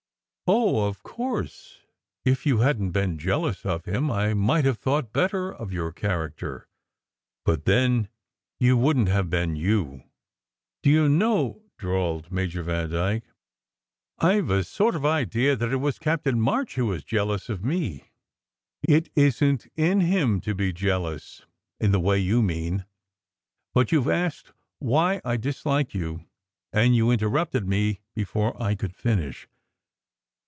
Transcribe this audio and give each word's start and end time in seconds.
"Oh, 0.53 0.85
of 0.85 1.01
course, 1.01 1.79
if 2.25 2.45
you 2.45 2.57
hadn 2.57 2.87
t 2.87 2.91
been 2.91 3.17
jealous 3.17 3.65
of 3.65 3.85
him, 3.85 4.11
I 4.11 4.33
might 4.33 4.65
have 4.65 4.77
thought 4.79 5.13
better 5.13 5.49
of 5.49 5.71
your 5.71 5.93
character. 6.03 6.67
But 7.45 7.63
then, 7.63 8.09
you 8.59 8.75
wouldn 8.75 9.05
t 9.05 9.11
have 9.13 9.29
been 9.29 9.55
you." 9.55 10.03
"D 10.83 10.89
you 10.91 11.07
know," 11.07 11.63
drawled 11.77 12.33
Major 12.33 12.63
Vandyke, 12.63 13.23
"I 14.17 14.41
ve 14.41 14.55
a 14.55 14.63
sort 14.65 14.93
of 14.93 15.05
idea 15.05 15.55
that 15.55 15.71
it 15.71 15.77
was 15.77 15.97
Captain 15.97 16.41
March 16.41 16.75
who 16.75 16.87
was 16.87 17.05
jealous 17.05 17.47
of 17.47 17.63
me!" 17.63 18.09
"It 18.85 19.09
isn 19.15 19.57
t 19.59 19.69
in 19.77 20.01
him 20.01 20.41
to 20.41 20.53
be 20.53 20.73
jealous, 20.73 21.45
in 21.79 21.93
the 21.93 21.99
way 22.01 22.19
you 22.19 22.41
mean. 22.41 22.83
But 23.73 23.93
you 23.93 24.01
ve 24.01 24.11
asked 24.11 24.51
why 24.79 25.21
I 25.23 25.37
dislike 25.37 25.93
you, 25.93 26.25
and 26.73 26.93
you 26.93 27.09
inter 27.09 27.29
rupted 27.29 27.65
me 27.65 28.01
before 28.13 28.61
I 28.61 28.75
could 28.75 28.93
finish. 28.93 29.47